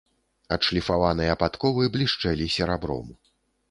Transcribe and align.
Адшліфаваныя 0.57 1.37
падковы 1.43 1.83
блішчэлі 1.99 2.53
серабром. 2.59 3.19